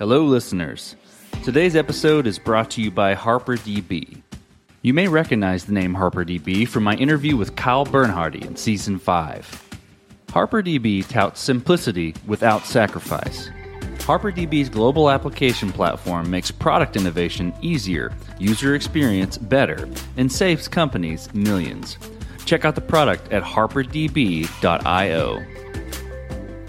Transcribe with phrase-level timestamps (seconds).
[0.00, 0.96] Hello, listeners.
[1.44, 4.22] Today's episode is brought to you by HarperDB.
[4.80, 9.76] You may recognize the name HarperDB from my interview with Kyle Bernhardy in Season 5.
[10.28, 13.50] HarperDB touts simplicity without sacrifice.
[13.98, 19.86] HarperDB's global application platform makes product innovation easier, user experience better,
[20.16, 21.98] and saves companies millions.
[22.46, 24.50] Check out the product at harperdb.io.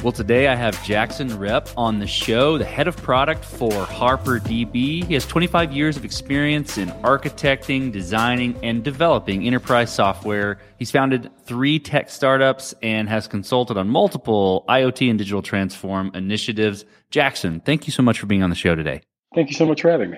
[0.04, 5.04] Well, today I have Jaxon Repp on the show, the head of product for HarperDB.
[5.06, 10.58] He has 25 years of experience in architecting, designing, and developing enterprise software.
[10.80, 16.84] He's founded three tech startups and has consulted on multiple IoT and digital transform initiatives.
[17.12, 19.04] Jaxon, thank you so much for being on the show today.
[19.36, 20.18] Thank you so much for having me.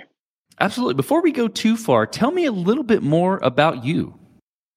[0.62, 0.94] Absolutely.
[0.94, 4.18] Before we go too far, tell me a little bit more about you.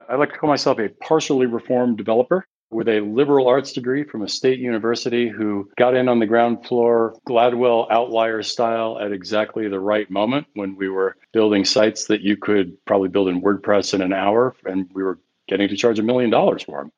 [0.09, 4.22] I like to call myself a partially reformed developer with a liberal arts degree from
[4.22, 9.68] a state university who got in on the ground floor, Gladwell outlier style, at exactly
[9.68, 13.95] the right moment when we were building sites that you could probably build in WordPress
[13.95, 16.90] in an hour, and we were getting to charge a million dollars for them.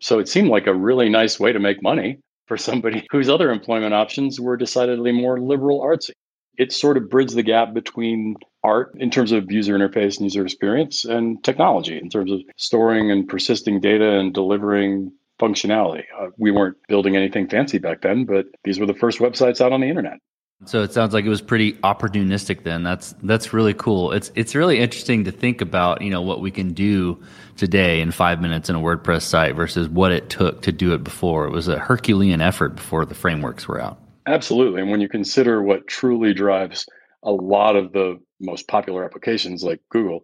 [0.00, 3.50] So it seemed like a really nice way to make money for somebody whose other
[3.50, 6.12] employment options were decidedly more liberal artsy.
[6.56, 8.36] It sort of bridged the gap between
[8.66, 13.12] art in terms of user interface and user experience and technology in terms of storing
[13.12, 16.02] and persisting data and delivering functionality.
[16.20, 19.72] Uh, we weren't building anything fancy back then, but these were the first websites out
[19.72, 20.18] on the internet.
[20.64, 22.82] So it sounds like it was pretty opportunistic then.
[22.82, 24.12] That's that's really cool.
[24.12, 27.22] It's it's really interesting to think about, you know, what we can do
[27.58, 31.04] today in 5 minutes in a WordPress site versus what it took to do it
[31.04, 31.46] before.
[31.46, 34.00] It was a Herculean effort before the frameworks were out.
[34.26, 34.80] Absolutely.
[34.80, 36.86] And when you consider what truly drives
[37.22, 40.22] a lot of the most popular applications like Google,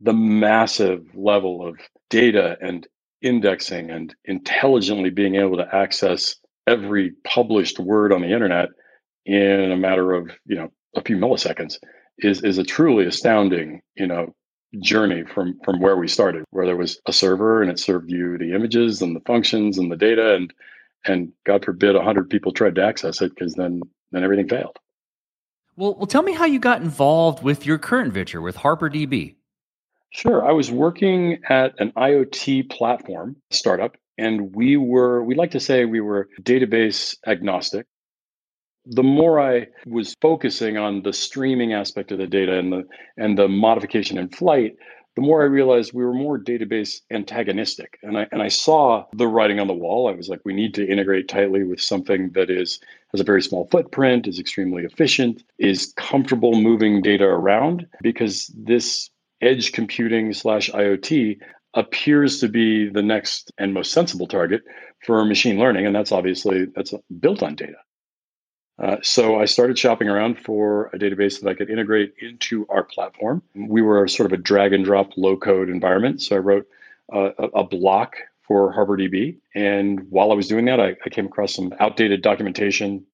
[0.00, 1.76] the massive level of
[2.10, 2.86] data and
[3.22, 8.68] indexing and intelligently being able to access every published word on the internet
[9.26, 11.78] in a matter of you know a few milliseconds
[12.18, 14.34] is is a truly astounding you know
[14.80, 18.36] journey from from where we started where there was a server and it served you
[18.38, 20.52] the images and the functions and the data and
[21.06, 23.80] and god forbid 100 people tried to access it because then
[24.12, 24.76] then everything failed
[25.76, 29.34] well well tell me how you got involved with your current venture with harperdb
[30.14, 30.46] Sure.
[30.48, 35.86] I was working at an IoT platform startup, and we were, we like to say
[35.86, 37.84] we were database agnostic.
[38.86, 42.84] The more I was focusing on the streaming aspect of the data and the
[43.16, 44.76] and the modification in flight,
[45.16, 47.98] the more I realized we were more database antagonistic.
[48.02, 50.08] And I and I saw the writing on the wall.
[50.08, 52.80] I was like, we need to integrate tightly with something that is
[53.12, 59.08] has a very small footprint, is extremely efficient, is comfortable moving data around, because this
[59.40, 61.38] edge computing slash IoT
[61.74, 64.62] appears to be the next and most sensible target
[65.04, 67.76] for machine learning, and that's obviously that's built on data.
[68.78, 72.82] Uh, so I started shopping around for a database that I could integrate into our
[72.82, 73.42] platform.
[73.54, 76.66] We were sort of a drag and drop low code environment, so I wrote
[77.12, 79.36] uh, a block for HarperDB.
[79.54, 83.06] And while I was doing that, I, I came across some outdated documentation.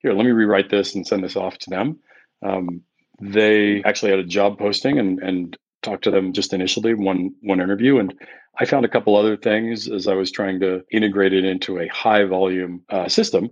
[0.00, 1.98] Here, let me rewrite this and send this off to them.
[2.42, 2.82] Um,
[3.20, 7.60] they actually had a job posting and and talked to them just initially one one
[7.60, 8.14] interview and
[8.58, 11.88] I found a couple other things as I was trying to integrate it into a
[11.88, 13.50] high volume uh, system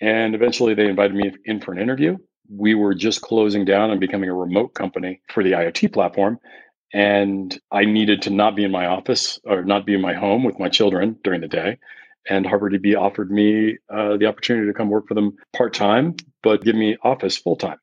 [0.00, 2.16] and eventually they invited me in for an interview
[2.48, 6.38] we were just closing down and becoming a remote company for the IoT platform
[6.94, 10.44] and I needed to not be in my office or not be in my home
[10.44, 11.78] with my children during the day
[12.28, 16.62] and HarperDB offered me uh, the opportunity to come work for them part time, but
[16.64, 17.78] give me office full time.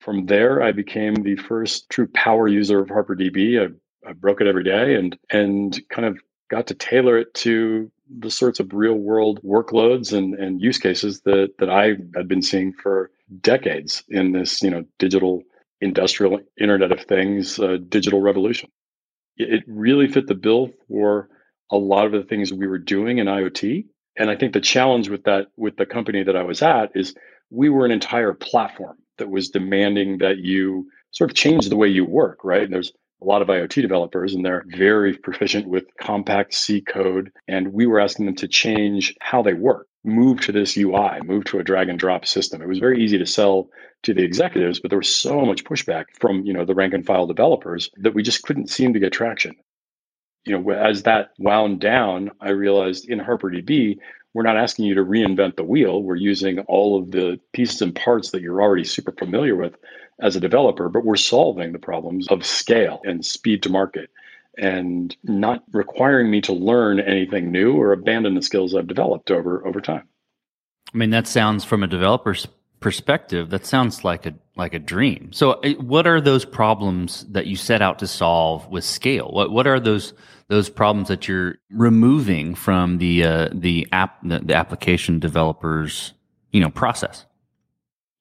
[0.00, 3.60] From there, I became the first true power user of HarperDB.
[3.60, 6.18] I, I broke it every day and and kind of
[6.48, 11.22] got to tailor it to the sorts of real world workloads and, and use cases
[11.22, 15.42] that that I had been seeing for decades in this you know digital
[15.80, 18.70] industrial Internet of Things uh, digital revolution.
[19.36, 21.28] It really fit the bill for
[21.70, 23.84] a lot of the things we were doing in IoT.
[24.18, 27.14] And I think the challenge with that with the company that I was at is
[27.50, 31.88] we were an entire platform that was demanding that you sort of change the way
[31.88, 32.62] you work, right?
[32.62, 32.92] And there's
[33.22, 37.32] a lot of IoT developers and they're very proficient with compact C code.
[37.48, 41.44] And we were asking them to change how they work, move to this UI, move
[41.46, 42.60] to a drag and drop system.
[42.60, 43.68] It was very easy to sell
[44.02, 47.06] to the executives, but there was so much pushback from, you know, the rank and
[47.06, 49.56] file developers that we just couldn't seem to get traction.
[50.44, 53.96] You know, as that wound down, I realized in HarperDB,
[54.36, 56.02] we're not asking you to reinvent the wheel.
[56.02, 59.74] We're using all of the pieces and parts that you're already super familiar with
[60.20, 64.10] as a developer, but we're solving the problems of scale and speed to market
[64.58, 69.66] and not requiring me to learn anything new or abandon the skills I've developed over
[69.66, 70.06] over time.
[70.92, 72.46] I mean, that sounds from a developer's
[72.80, 75.32] perspective, that sounds like a like a dream.
[75.32, 79.28] So, uh, what are those problems that you set out to solve with scale?
[79.32, 80.12] What what are those
[80.48, 86.12] those problems that you're removing from the uh, the app the, the application developers
[86.52, 87.26] you know process?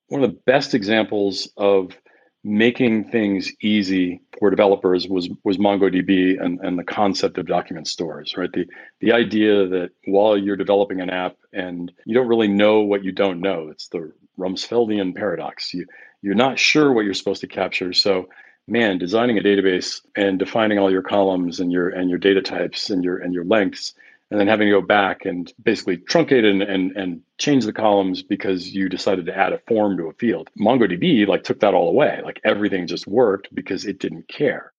[0.07, 1.97] One of the best examples of
[2.43, 8.35] making things easy for developers was was MongoDB and, and the concept of document stores,
[8.37, 8.51] right?
[8.51, 8.67] The
[8.99, 13.11] the idea that while you're developing an app and you don't really know what you
[13.11, 15.73] don't know, it's the Rumsfeldian paradox.
[15.73, 15.85] You
[16.21, 17.93] you're not sure what you're supposed to capture.
[17.93, 18.29] So
[18.67, 22.89] man, designing a database and defining all your columns and your and your data types
[22.89, 23.93] and your and your lengths
[24.31, 28.23] and then having to go back and basically truncate and, and, and change the columns
[28.23, 30.49] because you decided to add a form to a field.
[30.59, 32.21] MongoDB like took that all away.
[32.23, 34.71] Like everything just worked because it didn't care.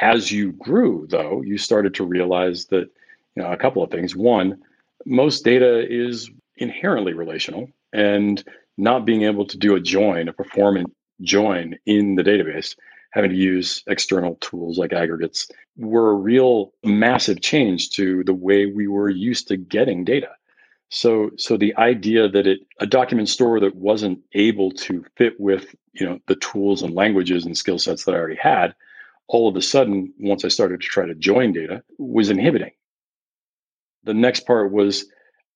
[0.00, 2.90] As you grew, though, you started to realize that
[3.34, 4.16] you know a couple of things.
[4.16, 4.62] One,
[5.04, 8.42] most data is inherently relational, and
[8.76, 12.76] not being able to do a join, a performant join in the database
[13.10, 18.66] having to use external tools like aggregates were a real massive change to the way
[18.66, 20.30] we were used to getting data.
[20.90, 25.74] So, so the idea that it a document store that wasn't able to fit with
[25.92, 28.74] you know the tools and languages and skill sets that I already had,
[29.26, 32.72] all of a sudden, once I started to try to join data, was inhibiting.
[34.04, 35.06] The next part was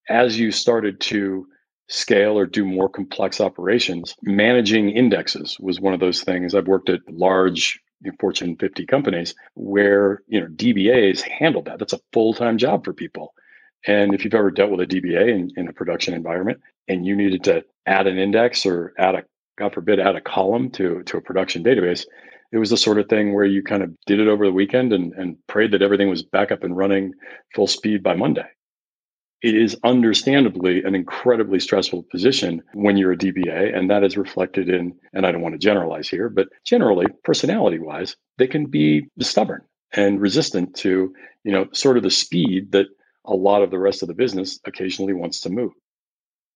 [0.09, 1.47] as you started to
[1.89, 6.55] scale or do more complex operations, managing indexes was one of those things.
[6.55, 7.81] I've worked at large
[8.19, 11.79] Fortune 50 companies where you know DBAs handled that.
[11.79, 13.33] That's a full-time job for people.
[13.87, 17.17] And if you've ever dealt with a DBA in, in a production environment and you
[17.17, 19.25] needed to add an index or add a
[19.59, 22.05] God forbid add a column to to a production database,
[22.53, 24.93] it was the sort of thing where you kind of did it over the weekend
[24.93, 27.13] and, and prayed that everything was back up and running
[27.55, 28.49] full speed by Monday
[29.43, 33.77] it is understandably an incredibly stressful position when you're a DBA.
[33.77, 37.79] And that is reflected in, and I don't want to generalize here, but generally, personality
[37.79, 39.63] wise, they can be stubborn
[39.93, 41.13] and resistant to,
[41.45, 42.87] you know, sort of the speed that
[43.25, 45.73] a lot of the rest of the business occasionally wants to move.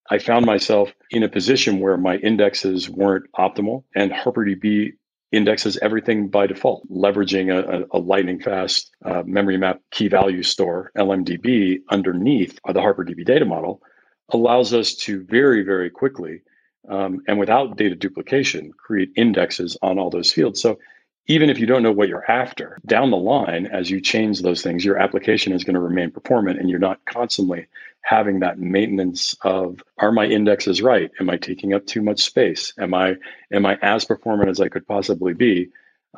[0.08, 4.92] I found myself in a position where my indexes weren't optimal and HarperDB
[5.32, 10.92] indexes everything by default, leveraging a, a, lightning fast uh, memory map key value store,
[10.96, 13.82] LMDB, underneath the HarperDB data model
[14.30, 16.42] allows us to very, very quickly
[16.88, 20.60] um, and without data duplication create indexes on all those fields.
[20.60, 20.78] So
[21.26, 24.62] even if you don't know what you're after, down the line, as you change those
[24.62, 27.66] things, your application is going to remain performant and you're not constantly
[28.06, 31.10] having that maintenance of are my indexes right?
[31.20, 32.72] Am I taking up too much space?
[32.78, 33.16] Am I
[33.52, 35.68] am I as performant as I could possibly be?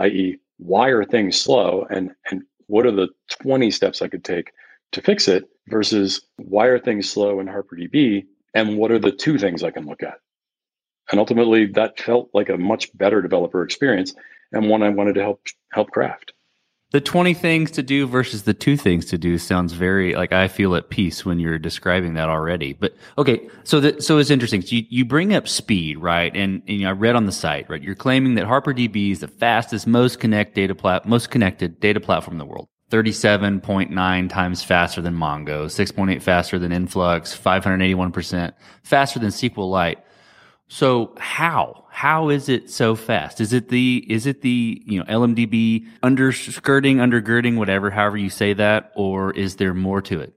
[0.00, 3.08] i.e., why are things slow and and what are the
[3.40, 4.52] 20 steps I could take
[4.92, 9.38] to fix it versus why are things slow in HarperDB and what are the two
[9.38, 10.18] things I can look at?
[11.10, 14.14] And ultimately that felt like a much better developer experience
[14.52, 15.40] and one I wanted to help
[15.72, 16.34] help craft.
[16.90, 20.48] The 20 things to do versus the two things to do sounds very like I
[20.48, 22.72] feel at peace when you're describing that already.
[22.72, 24.62] But okay, so that so it's interesting.
[24.62, 26.34] So you, you bring up speed, right?
[26.34, 27.82] And, and you know, I read on the site, right?
[27.82, 32.36] You're claiming that HarperDB is the fastest, most connect data plat most connected data platform
[32.36, 32.68] in the world.
[32.90, 38.52] 37.9 times faster than Mongo, 6.8 faster than Influx, 581%
[38.82, 39.96] faster than SQLite.
[40.68, 43.40] So how how is it so fast?
[43.40, 48.52] Is it the is it the you know LMDB underskirting, undergirding, whatever, however you say
[48.52, 50.34] that, or is there more to it?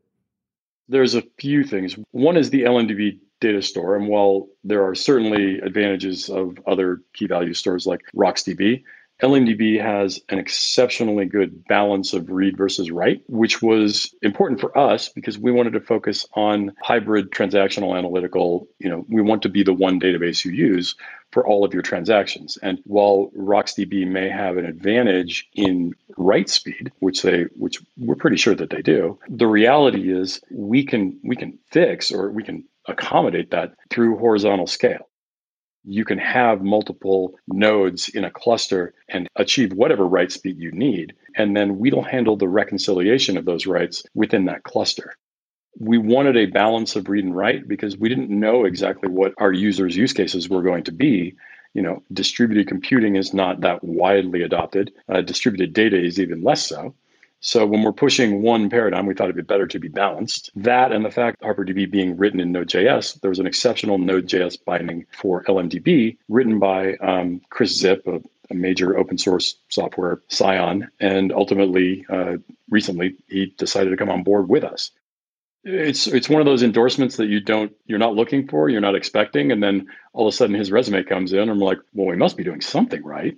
[0.88, 1.96] There's a few things.
[2.12, 7.28] One is the LMDB data store, and while there are certainly advantages of other key
[7.28, 8.84] value stores like RocksDB,
[9.22, 15.10] LMDB has an exceptionally good balance of read versus write, which was important for us
[15.10, 18.68] because we wanted to focus on hybrid transactional analytical.
[18.80, 20.96] You know, we want to be the one database you use
[21.32, 22.58] for all of your transactions.
[22.64, 28.38] And while RocksDB may have an advantage in write speed, which they which we're pretty
[28.38, 32.64] sure that they do, the reality is we can we can fix or we can
[32.88, 35.08] accommodate that through horizontal scale
[35.84, 41.14] you can have multiple nodes in a cluster and achieve whatever write speed you need.
[41.36, 45.16] And then we'll handle the reconciliation of those writes within that cluster.
[45.80, 49.54] We wanted a balance of read and write because we didn't know exactly what our
[49.54, 51.36] users' use cases were going to be.
[51.74, 54.92] You know, distributed computing is not that widely adopted.
[55.08, 56.94] Uh, distributed data is even less so.
[57.44, 60.52] So when we're pushing one paradigm, we thought it'd be better to be balanced.
[60.56, 65.08] That and the fact HarperDB being written in Node.js, there was an exceptional Node.js binding
[65.12, 68.22] for LMDB written by um, Kris Zyp, a,
[68.52, 72.38] a, major open source software scion, and ultimately, uh,
[72.70, 74.92] recently, he decided to come on board with us.
[75.64, 78.96] it's it's one of those endorsements that you don't you're not looking for, you're not
[78.96, 82.08] expecting, and then all of a sudden his resume comes in, and I'm like, well,
[82.08, 83.36] we must be doing something right,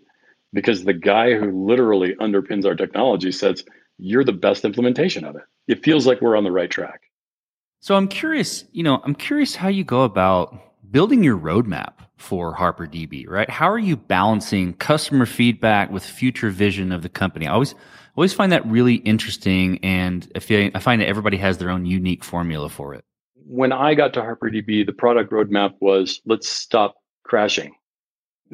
[0.52, 3.64] because the guy who literally underpins our technology says
[3.98, 5.44] you're the best implementation of it.
[5.68, 7.02] It feels like we're on the right track.
[7.80, 10.58] So I'm curious, you know, I'm curious how you go about
[10.92, 13.50] building your roadmap for HarperDB, right?
[13.50, 17.48] How are you balancing customer feedback with future vision of the company?
[17.48, 17.76] I always
[18.16, 21.86] always find that really interesting, and I feel I find that everybody has their own
[21.86, 23.04] unique formula for it.
[23.46, 27.74] When I got to HarperDB, the product roadmap was let's stop crashing.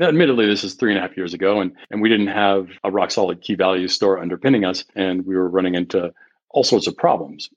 [0.01, 2.91] Admittedly, this is three and a half years ago, and, and we didn't have a
[2.91, 6.13] rock solid key value store underpinning us, and we were running into
[6.51, 7.49] all sorts of problems.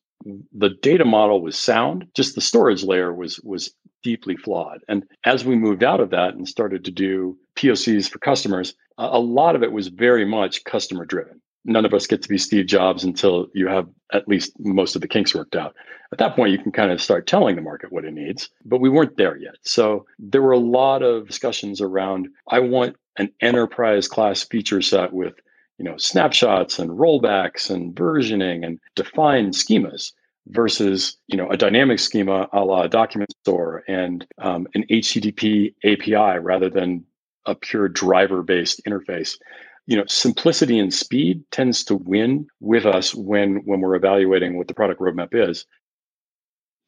[0.53, 4.81] The data model was sound, just the storage layer was was deeply flawed.
[4.89, 9.19] And as we moved out of that and started to do POCs for customers, a
[9.19, 12.66] lot of it was very much customer driven none of us get to be Steve
[12.66, 15.75] Jobs until you have at least most of the kinks worked out.
[16.12, 18.81] At that point, you can kind of start telling the market what it needs, but
[18.81, 19.57] we weren't there yet.
[19.62, 25.12] So there were a lot of discussions around I want an enterprise class feature set
[25.12, 25.35] with
[25.78, 30.12] you know snapshots and rollbacks and versioning and defined schemas
[30.49, 36.38] versus you know a dynamic schema a la document store and um, an HTTP API
[36.38, 37.04] rather than
[37.47, 39.38] a pure driver based interface
[39.87, 44.69] you know simplicity and speed tends to win with us when when we're evaluating what
[44.69, 45.67] the product roadmap is.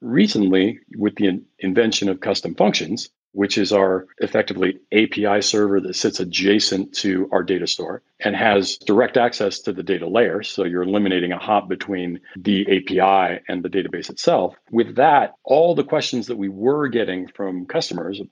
[0.00, 5.94] Recently with the in- invention of custom functions which is our effectively api server that
[5.96, 10.64] sits adjacent to our data store and has direct access to the data layer so
[10.64, 14.54] you're eliminating a hop between the api and the database itself.
[14.70, 18.22] With that all the questions that we were getting from customers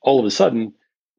[0.00, 0.74] all of a sudden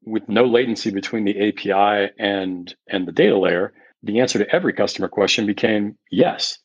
[0.08, 3.72] with no latency between the API and and the data layer,
[4.02, 6.58] the answer to every customer question became yes.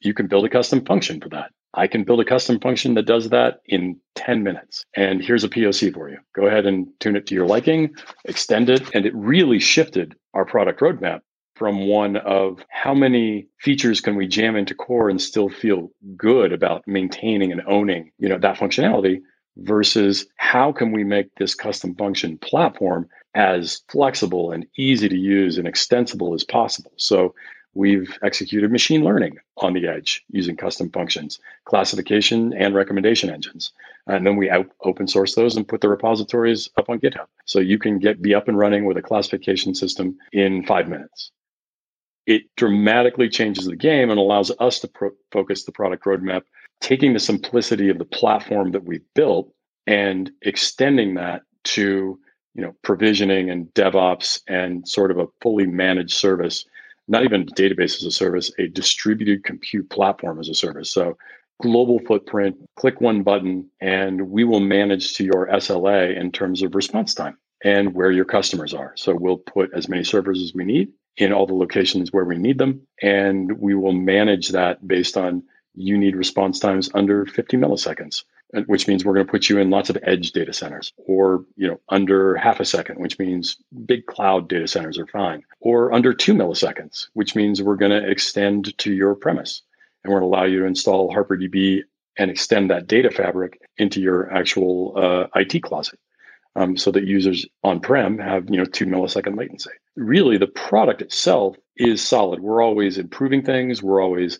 [0.00, 1.50] You can build a custom function for that.
[1.74, 4.84] I can build a custom function that does that in 10 minutes.
[4.94, 6.18] And here's a POC for you.
[6.34, 7.94] Go ahead and tune it to your liking,
[8.26, 11.20] extend it, and it really shifted our product roadmap
[11.54, 16.52] from one of how many features can we jam into core and still feel good
[16.52, 19.20] about maintaining and owning, you know, that functionality
[19.56, 25.58] versus how can we make this custom function platform as flexible and easy to use
[25.58, 26.92] and extensible as possible.
[26.96, 27.34] So
[27.74, 33.72] we've executed machine learning on the edge using custom functions, classification and recommendation engines.
[34.06, 34.50] And then we
[34.84, 37.26] open source those and put the repositories up on GitHub.
[37.46, 41.30] So you can get be up and running with a classification system in five minutes.
[42.26, 46.42] It dramatically changes the game and allows us to pro- focus the product roadmap
[46.82, 49.50] taking the simplicity of the platform that we've built
[49.86, 52.18] and extending that to
[52.54, 56.66] you know provisioning and devops and sort of a fully managed service
[57.08, 60.90] not even database as a service a distributed compute platform as a service.
[60.90, 61.16] So
[61.60, 66.74] global footprint click one button and we will manage to your sla in terms of
[66.74, 68.92] response time and where your customers are.
[68.96, 72.38] So we'll put as many servers as we need in all the locations where we
[72.38, 75.42] need them and we will manage that based on
[75.74, 78.24] you need response times under 50 milliseconds
[78.66, 81.66] which means we're going to put you in lots of edge data centers or you
[81.66, 86.12] know under half a second which means big cloud data centers are fine or under
[86.12, 89.62] 2 milliseconds which means we're going to extend to your premise.
[90.04, 91.82] And we're going to allow you to install harperdb
[92.18, 95.98] and extend that data fabric into your actual uh, it closet
[96.56, 99.70] um, so that users on prem have you know 2 millisecond latency.
[99.96, 102.40] Really the product itself is solid.
[102.40, 103.82] We're always improving things.
[103.82, 104.38] We're always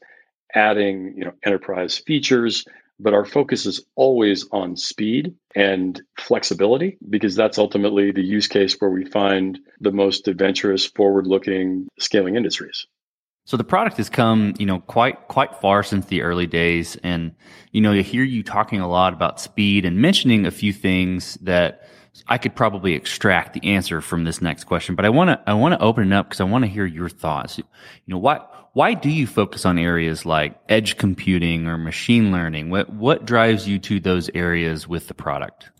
[0.54, 2.64] adding you know enterprise features
[3.00, 8.76] but our focus is always on speed and flexibility because that's ultimately the use case
[8.78, 12.86] where we find the most adventurous forward looking scaling industries
[13.44, 17.34] so the product has come, you know, quite quite far since the early days, and
[17.72, 21.34] you know, to hear you talking a lot about speed and mentioning a few things
[21.42, 21.82] that
[22.28, 24.94] I could probably extract the answer from this next question.
[24.94, 26.86] But I want to I want to open it up because I want to hear
[26.86, 27.58] your thoughts.
[27.58, 27.64] You
[28.06, 32.70] know, what why do you focus on areas like edge computing or machine learning?
[32.70, 35.70] What what drives you to those areas with the product?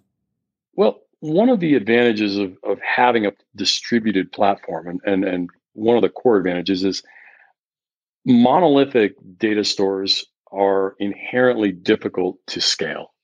[0.75, 5.97] Well, one of the advantages of, of having a distributed platform and, and, and one
[5.97, 7.03] of the core advantages is
[8.27, 13.15] monolithic data stores are inherently difficult to scale.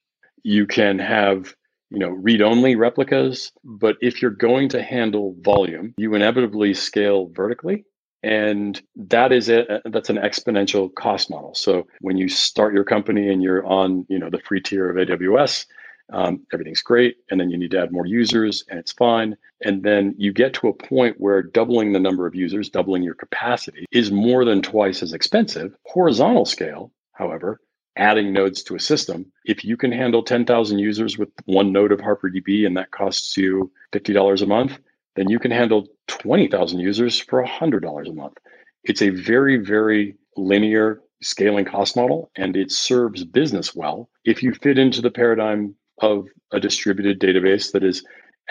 [0.43, 1.53] You can have
[1.91, 7.29] you know read only replicas but if you're going to handle volume you inevitably scale
[7.33, 7.83] vertically
[8.23, 13.29] and that is it that's an exponential cost model so when you start your company
[13.31, 15.65] and you're on you know the free tier of aws
[16.11, 19.83] um, everything's great and then you need to add more users and it's fine and
[19.83, 23.85] then you get to a point where doubling the number of users doubling your capacity
[23.91, 27.61] is more than twice as expensive horizontal scale however
[27.99, 29.31] adding nodes to a system.
[29.45, 33.71] If you can handle 10,000 users with one node of HarperDB and that costs you
[33.91, 34.79] $50 a month,
[35.19, 38.37] then you can handle 20,000 users for $100 a month.
[38.85, 44.09] It's a very, very linear scaling cost model and it serves business well.
[44.23, 48.05] If you fit into the paradigm of a distributed database that is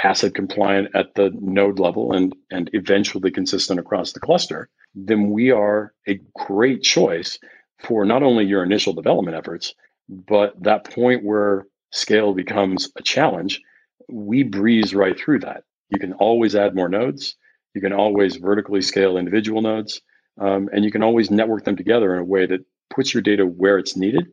[0.04, 5.50] ACID compliant at the node level and, and eventually consistent across the cluster, then we
[5.50, 7.38] are a great choice
[7.78, 9.74] for not only your initial development efforts,
[10.10, 13.62] but that point where scale becomes a challenge,
[14.10, 15.64] we breeze right through that.
[15.90, 17.36] You can always add more nodes.
[17.74, 20.00] You can always vertically scale individual nodes.
[20.40, 23.44] Um, and you can always network them together in a way that puts your data
[23.44, 24.26] where it's needed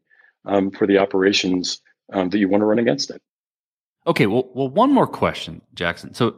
[0.45, 1.81] um, for the operations
[2.13, 3.21] um, that you want to run against it.
[4.07, 6.15] Okay, well, well, one more question, Jaxon.
[6.15, 6.35] So,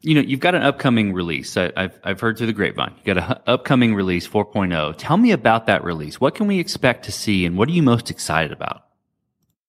[0.00, 1.56] you know, you've got an upcoming release.
[1.56, 2.94] I, have I've heard through the grapevine.
[2.98, 4.94] You got an upcoming release 4.0.
[4.98, 6.20] Tell me about that release.
[6.20, 8.85] What can we expect to see, and what are you most excited about?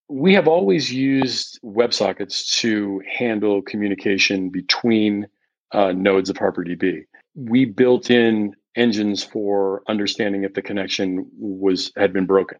[0.09, 5.27] We have always used WebSockets to handle communication between
[5.73, 7.05] uh, nodes of HarperDB.
[7.35, 12.59] We built in engines for understanding if the connection was had been broken.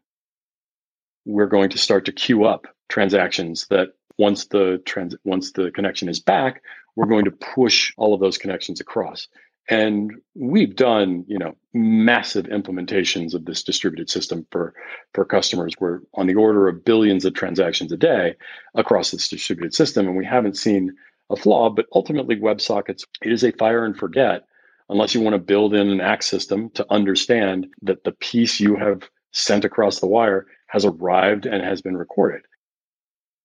[1.26, 6.10] We're going to start to queue up transactions that once the trans once the connection
[6.10, 6.64] is back,
[6.96, 9.28] we're going to push all of those connections across.
[9.70, 14.74] And we've done, you know, massive implementations of this distributed system for,
[15.14, 15.74] for customers.
[15.80, 18.36] We're on the order of billions of transactions a day
[18.76, 20.96] across this distributed system, and we haven't seen
[21.30, 21.70] a flaw.
[21.70, 24.44] But ultimately, WebSockets it is a fire and forget
[24.90, 28.78] unless you want to build in an ACK system to understand that the piece you
[28.78, 32.42] have sent across the wire has arrived and has been recorded.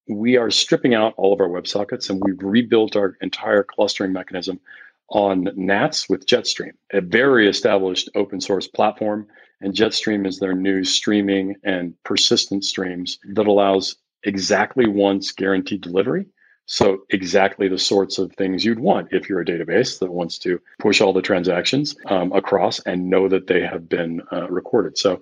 [0.09, 4.61] We are stripping out all of our WebSockets and we've rebuilt our entire clustering mechanism
[5.13, 9.27] on NATS with Jetstream, a very established open source platform.
[9.61, 16.27] And Jetstream is their new streaming and persistent streams that allows exactly once guaranteed delivery
[16.67, 20.61] so exactly the sorts of things you'd want if you're a database that wants to
[20.79, 24.97] push all the transactions um, across and know that they have been uh, recorded.
[24.97, 25.21] So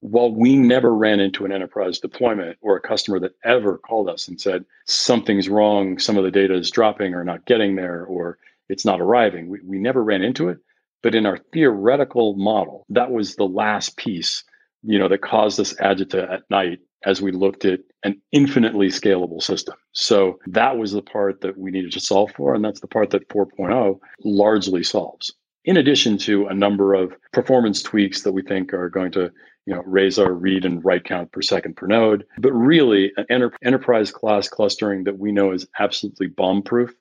[0.00, 4.28] while we never ran into an enterprise deployment or a customer that ever called us
[4.28, 8.38] and said something's wrong, some of the data is dropping or not getting there, or
[8.68, 10.58] it's not arriving, we, we never ran into it.
[11.02, 14.44] But in our theoretical model, that was the last piece,
[14.82, 19.42] you know, that caused us agita at night as we looked at an infinitely scalable
[19.42, 19.74] system.
[19.92, 22.54] So that was the part that we needed to solve for.
[22.54, 25.34] And that's the part that 4.0 largely solves.
[25.64, 29.32] In addition to a number of performance tweaks that we think are going to
[29.66, 33.26] you know, raise our read and write count per second per node, but really an
[33.30, 36.92] enter- enterprise class clustering that we know is absolutely bomb proof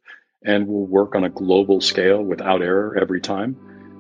[0.44, 3.56] and we'll work on a global scale without error every time.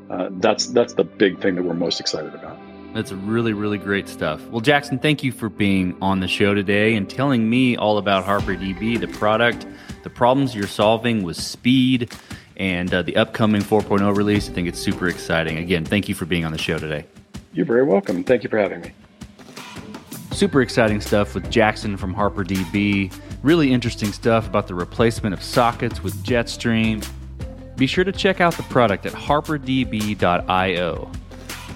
[0.09, 2.57] Uh, that's that's the big thing that we're most excited about.
[2.93, 4.45] That's really, really great stuff.
[4.47, 8.25] Well, Jaxon, thank you for being on the show today and telling me all about
[8.25, 9.65] HarperDB, the product,
[10.03, 12.11] the problems you're solving with speed,
[12.57, 14.49] and uh, the upcoming 4.0 release.
[14.49, 15.57] I think it's super exciting.
[15.57, 17.05] Again, thank you for being on the show today.
[17.53, 18.25] You're very welcome.
[18.25, 18.91] Thank you for having me.
[20.31, 23.13] Super exciting stuff with Jaxon from HarperDB.
[23.43, 27.05] Really interesting stuff about the replacement of sockets with Jetstream.
[27.75, 31.11] Be sure to check out the product at harperdb.io.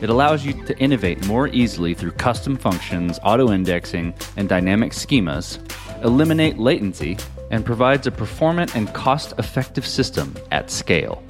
[0.01, 5.57] It allows you to innovate more easily through custom functions, auto indexing, and dynamic schemas,
[6.03, 7.17] eliminate latency,
[7.49, 11.23] and provides a performant and cost effective system at scale.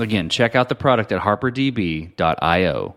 [0.00, 2.96] Again, check out the product at harperdb.io.